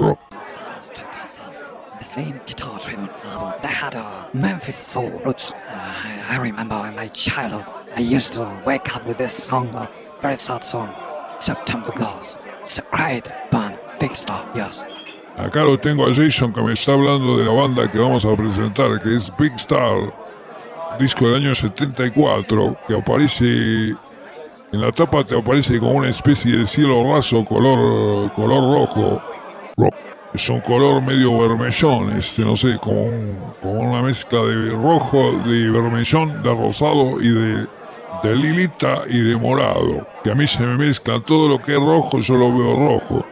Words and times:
the 0.00 2.04
same 2.04 2.40
guitar-driven 2.46 3.08
album 3.24 3.60
that 3.62 3.70
had 3.70 3.94
a 3.94 4.30
Memphis 4.32 4.76
soul 4.76 5.10
roots. 5.24 5.52
Uh, 5.52 5.56
I, 5.68 6.24
I 6.30 6.36
remember 6.38 6.82
in 6.88 6.96
my 6.96 7.08
childhood, 7.08 7.66
I 7.94 8.00
used 8.00 8.32
to 8.34 8.62
wake 8.64 8.96
up 8.96 9.06
with 9.06 9.18
this 9.18 9.32
song, 9.32 9.74
a 9.74 9.90
very 10.22 10.36
sad 10.36 10.64
song, 10.64 10.94
September 11.38 11.92
Girls. 11.92 12.38
It's 12.62 12.78
a 12.78 12.82
great 12.90 13.30
band, 13.50 13.78
Big 13.98 14.14
Star, 14.14 14.50
yes. 14.54 14.84
Acá 15.36 15.64
lo 15.64 15.78
tengo 15.78 16.06
a 16.06 16.12
Jason 16.12 16.52
que 16.52 16.62
me 16.62 16.72
está 16.72 16.92
hablando 16.92 17.38
de 17.38 17.44
la 17.44 17.52
banda 17.52 17.90
que 17.90 17.98
vamos 17.98 18.24
a 18.24 18.36
presentar, 18.36 19.00
que 19.02 19.16
es 19.16 19.30
Big 19.38 19.52
Star, 19.56 20.12
disco 20.98 21.26
del 21.26 21.36
año 21.36 21.54
74, 21.54 22.76
que 22.86 22.96
aparece 22.96 23.94
en 24.72 24.80
la 24.80 24.92
tapa 24.92 25.24
te 25.24 25.36
aparece 25.36 25.80
como 25.80 25.94
una 25.94 26.10
especie 26.10 26.56
de 26.56 26.66
cielo 26.66 27.12
raso 27.12 27.44
color 27.44 28.32
color 28.34 28.62
rojo. 28.62 29.29
Es 30.32 30.48
un 30.48 30.60
color 30.60 31.02
medio 31.02 31.36
vermellón, 31.40 32.16
este, 32.16 32.42
no 32.42 32.54
sé, 32.56 32.78
como, 32.80 33.02
un- 33.06 33.36
como 33.60 33.80
una 33.80 34.00
mezcla 34.02 34.40
de 34.42 34.70
rojo, 34.70 35.32
de 35.44 35.70
vermellón, 35.70 36.42
de 36.42 36.54
rosado 36.54 37.20
y 37.20 37.28
de, 37.30 37.66
lilita 38.36 39.02
y 39.08 39.18
de 39.18 39.36
morado. 39.36 40.06
Que 40.22 40.30
a 40.30 40.34
mí 40.36 40.46
se 40.46 40.60
me 40.62 40.76
mezcla 40.76 41.20
todo 41.20 41.48
lo 41.48 41.60
que 41.60 41.72
es 41.72 41.78
rojo, 41.80 42.18
yo 42.20 42.34
lo 42.36 42.52
veo 42.56 42.76
rojo. 42.76 43.26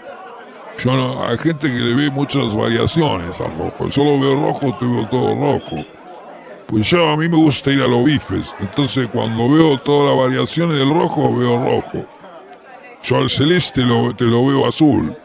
Yo 0.82 1.24
hay 1.24 1.38
gente 1.38 1.68
que 1.68 1.78
le 1.78 1.94
ve 1.94 2.10
muchas 2.10 2.54
variaciones 2.54 3.40
al 3.40 3.56
rojo. 3.58 3.86
Yo 3.88 4.04
lo 4.04 4.18
veo 4.18 4.34
rojo, 4.46 4.76
te 4.78 4.84
veo 4.86 5.08
todo 5.08 5.34
rojo. 5.34 5.84
Pues 6.66 6.88
yo 6.90 7.08
a 7.08 7.16
mí 7.16 7.28
me 7.28 7.36
gusta 7.36 7.70
ir 7.70 7.80
a 7.82 7.86
los 7.88 8.04
bifes. 8.04 8.54
Entonces 8.60 9.08
cuando 9.12 9.48
veo 9.48 9.78
todas 9.78 10.10
las 10.10 10.24
variaciones 10.26 10.78
del 10.78 10.90
rojo, 10.90 11.34
veo 11.36 11.64
rojo. 11.64 12.06
Yo 13.02 13.16
al 13.16 13.30
celeste 13.30 13.82
te 14.16 14.24
lo 14.24 14.46
veo 14.46 14.66
azul. 14.66 15.16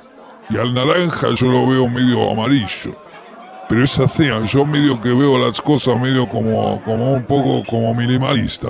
Y 0.50 0.58
al 0.58 0.74
naranja 0.74 1.28
yo 1.36 1.48
lo 1.48 1.68
veo 1.68 1.88
medio 1.88 2.30
amarillo. 2.32 2.96
Pero 3.70 3.84
es 3.84 4.00
así, 4.00 4.28
yo 4.46 4.66
medio 4.66 5.00
que 5.00 5.10
veo 5.10 5.38
las 5.38 5.62
cosas 5.62 6.00
medio 6.00 6.28
como, 6.28 6.82
como 6.84 7.14
un 7.14 7.24
poco 7.24 7.64
como 7.68 7.94
minimalista. 7.96 8.70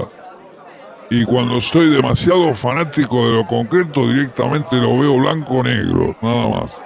Y 1.10 1.26
cuando 1.26 1.58
estoy 1.58 1.90
demasiado 1.90 2.54
fanático 2.54 3.28
de 3.28 3.34
lo 3.34 3.46
concreto, 3.46 4.08
directamente 4.08 4.78
lo 4.78 4.98
veo 4.98 5.18
blanco-negro, 5.18 6.16
nada 6.22 6.50
más. 6.50 6.82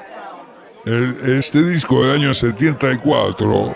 Este 0.86 1.64
disco 1.64 2.04
del 2.04 2.16
año 2.16 2.34
74, 2.34 3.76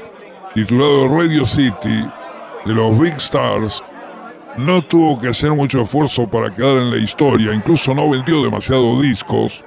titulado 0.54 1.08
Radio 1.10 1.46
City, 1.46 2.10
de 2.66 2.74
los 2.74 2.98
Big 3.00 3.16
Stars, 3.16 3.84
no 4.58 4.82
tuvo 4.82 5.20
que 5.20 5.30
hacer 5.30 5.52
mucho 5.52 5.82
esfuerzo 5.82 6.28
para 6.28 6.54
quedar 6.54 6.78
en 6.78 6.92
la 6.92 6.98
historia, 6.98 7.54
incluso 7.54 7.94
no 7.94 8.10
vendió 8.10 8.44
demasiados 8.44 9.02
discos, 9.02 9.64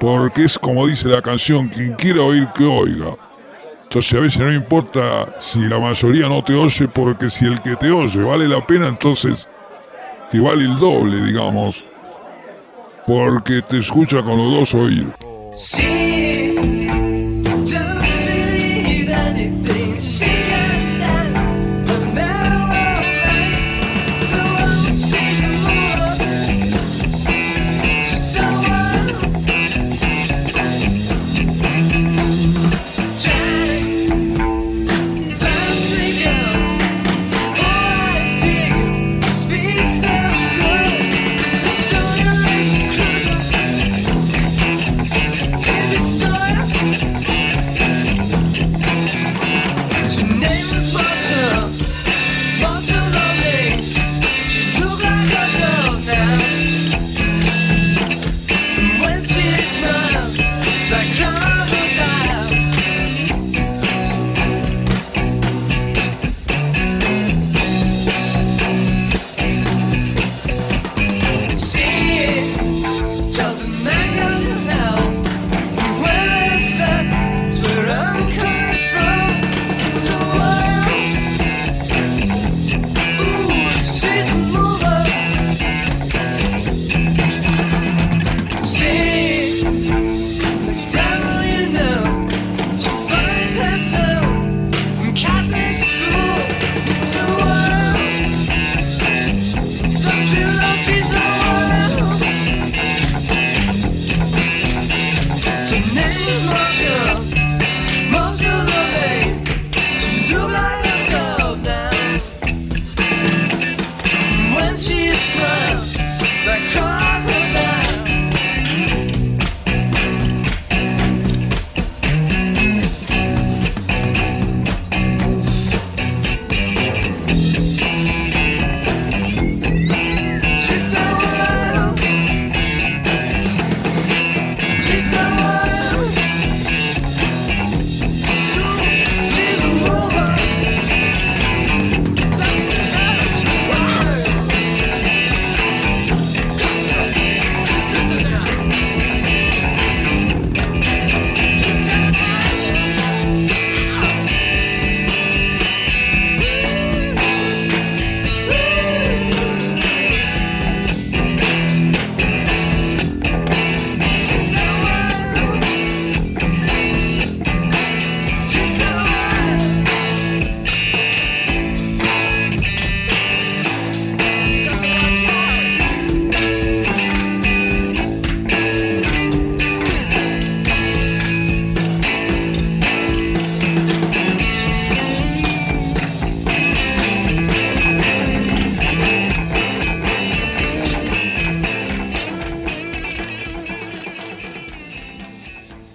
porque 0.00 0.44
es 0.44 0.58
como 0.58 0.86
dice 0.86 1.08
la 1.08 1.22
canción, 1.22 1.68
quien 1.68 1.94
quiera 1.94 2.22
oír 2.22 2.48
que 2.54 2.64
oiga. 2.64 3.16
Entonces 3.82 4.14
a 4.14 4.20
veces 4.20 4.40
no 4.40 4.52
importa 4.52 5.34
si 5.38 5.60
la 5.60 5.78
mayoría 5.78 6.28
no 6.28 6.44
te 6.44 6.54
oye, 6.54 6.88
porque 6.88 7.30
si 7.30 7.46
el 7.46 7.60
que 7.62 7.74
te 7.76 7.90
oye 7.90 8.22
vale 8.22 8.46
la 8.46 8.64
pena, 8.66 8.88
entonces 8.88 9.48
te 10.30 10.38
vale 10.40 10.64
el 10.64 10.76
doble, 10.78 11.24
digamos, 11.24 11.84
porque 13.06 13.62
te 13.62 13.78
escucha 13.78 14.22
con 14.22 14.36
los 14.36 14.52
dos 14.52 14.74
oídos. 14.74 15.14
She 15.56 16.47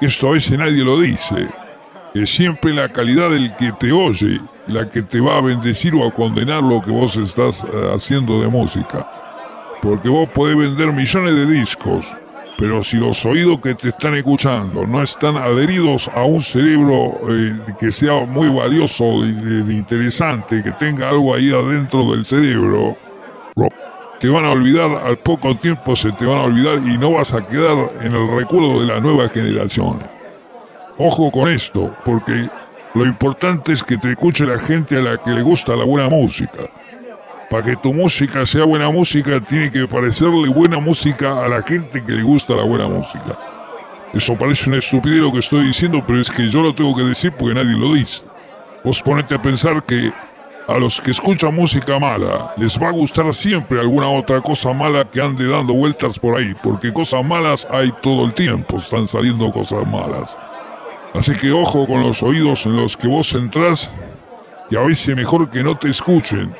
Esto 0.01 0.29
a 0.29 0.31
veces 0.31 0.57
nadie 0.57 0.83
lo 0.83 0.99
dice. 0.99 1.47
Es 2.13 2.29
siempre 2.29 2.73
la 2.73 2.89
calidad 2.89 3.29
del 3.29 3.55
que 3.55 3.71
te 3.73 3.91
oye 3.91 4.39
la 4.67 4.89
que 4.89 5.01
te 5.01 5.19
va 5.19 5.37
a 5.37 5.41
bendecir 5.41 5.93
o 5.93 6.07
a 6.07 6.11
condenar 6.11 6.63
lo 6.63 6.81
que 6.81 6.91
vos 6.91 7.17
estás 7.17 7.65
eh, 7.65 7.91
haciendo 7.93 8.39
de 8.41 8.47
música. 8.47 9.09
Porque 9.81 10.07
vos 10.07 10.29
podés 10.29 10.55
vender 10.55 10.93
millones 10.93 11.35
de 11.35 11.45
discos, 11.45 12.05
Pero 12.57 12.81
si 12.83 12.95
los 12.97 13.25
oídos 13.25 13.59
que 13.61 13.75
te 13.75 13.89
están 13.89 14.13
escuchando 14.15 14.85
no 14.87 15.01
están 15.03 15.35
adheridos 15.35 16.09
a 16.15 16.23
un 16.23 16.41
cerebro 16.41 17.19
eh, 17.29 17.59
que 17.79 17.91
sea 17.91 18.25
muy 18.25 18.47
valioso 18.47 19.25
y 19.25 19.73
interesante, 19.73 20.61
que 20.63 20.71
tenga 20.73 21.09
algo 21.09 21.33
ahí 21.35 21.51
adentro 21.51 22.11
del 22.13 22.23
cerebro, 22.23 22.69
ro- 22.69 22.97
te 24.23 24.29
van 24.29 24.45
a 24.45 24.51
olvidar, 24.51 24.89
al 25.05 25.17
poco 25.17 25.53
tiempo 25.57 25.97
se 25.97 26.09
te 26.13 26.25
van 26.25 26.37
a 26.37 26.43
olvidar 26.43 26.77
y 26.77 26.97
no 26.97 27.11
vas 27.11 27.33
a 27.33 27.45
quedar 27.45 27.91
en 27.99 28.13
el 28.13 28.25
recuerdo 28.29 28.79
de 28.79 28.87
las 28.87 29.01
nuevas 29.01 29.33
generaciones. 29.33 30.07
Ojo 30.97 31.29
con 31.29 31.49
esto, 31.49 31.93
porque 32.05 32.49
lo 32.93 33.05
importante 33.05 33.73
es 33.73 33.83
que 33.83 33.97
te 33.97 34.11
escuche 34.11 34.45
la 34.45 34.57
gente 34.59 34.97
a 34.97 35.01
la 35.01 35.17
que 35.21 35.31
le 35.31 35.41
gusta 35.41 35.75
la 35.75 35.83
buena 35.83 36.07
música. 36.07 36.69
Para 37.49 37.63
que 37.65 37.75
tu 37.75 37.93
música 37.93 38.45
sea 38.45 38.63
buena 38.63 38.89
música, 38.89 39.41
tiene 39.41 39.69
que 39.69 39.85
parecerle 39.89 40.47
buena 40.47 40.79
música 40.79 41.43
a 41.43 41.49
la 41.49 41.61
gente 41.61 42.01
que 42.01 42.13
le 42.13 42.23
gusta 42.23 42.55
la 42.55 42.63
buena 42.63 42.87
música. 42.87 43.37
Eso 44.13 44.37
parece 44.37 44.69
una 44.69 44.79
estupidez 44.79 45.19
lo 45.19 45.33
que 45.33 45.39
estoy 45.39 45.65
diciendo, 45.65 46.01
pero 46.07 46.21
es 46.21 46.31
que 46.31 46.47
yo 46.47 46.61
lo 46.61 46.73
tengo 46.73 46.95
que 46.95 47.03
decir 47.03 47.33
porque 47.33 47.55
nadie 47.55 47.77
lo 47.77 47.93
dice. 47.93 48.23
Vos 48.85 49.03
ponete 49.03 49.35
a 49.35 49.41
pensar 49.41 49.83
que 49.83 50.13
a 50.67 50.77
los 50.77 51.01
que 51.01 51.11
escuchan 51.11 51.53
música 51.53 51.99
mala 51.99 52.53
les 52.57 52.79
va 52.79 52.87
a 52.87 52.91
gustar 52.91 53.33
siempre 53.33 53.79
alguna 53.79 54.09
otra 54.09 54.41
cosa 54.41 54.73
mala 54.73 55.03
que 55.03 55.21
ande 55.21 55.47
dando 55.47 55.73
vueltas 55.73 56.17
por 56.17 56.37
ahí, 56.37 56.53
porque 56.63 56.93
cosas 56.93 57.23
malas 57.25 57.67
hay 57.69 57.91
todo 58.01 58.25
el 58.25 58.33
tiempo, 58.33 58.77
están 58.77 59.07
saliendo 59.07 59.51
cosas 59.51 59.85
malas. 59.87 60.37
Así 61.13 61.33
que 61.33 61.51
ojo 61.51 61.85
con 61.85 62.01
los 62.01 62.23
oídos 62.23 62.65
en 62.65 62.75
los 62.75 62.97
que 62.97 63.07
vos 63.07 63.33
entrás, 63.33 63.93
y 64.69 64.75
a 64.75 64.81
veces 64.81 65.15
mejor 65.15 65.49
que 65.49 65.63
no 65.63 65.77
te 65.77 65.89
escuchen. 65.89 66.55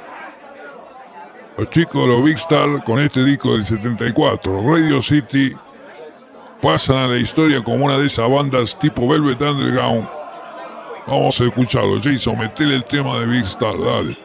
Los 1.58 1.70
chicos 1.70 2.02
de 2.02 2.08
los 2.08 2.24
Big 2.24 2.36
Star 2.36 2.84
con 2.84 3.00
este 3.00 3.24
disco 3.24 3.54
del 3.54 3.66
74, 3.66 4.64
Radio 4.64 5.02
City, 5.02 5.54
pasan 6.62 6.98
a 6.98 7.08
la 7.08 7.18
historia 7.18 7.64
como 7.64 7.86
una 7.86 7.98
de 7.98 8.08
esas 8.08 8.30
bandas 8.30 8.78
tipo 8.80 9.08
Velvet 9.08 9.42
Underground. 9.42 10.23
Vamos 11.06 11.40
a 11.42 11.46
escucharlo, 11.46 12.00
Jason, 12.02 12.38
metele 12.38 12.76
el 12.76 12.86
tema 12.86 13.20
de 13.20 13.28
Big 13.28 13.44
Star, 13.44 13.78
dale. 13.78 14.23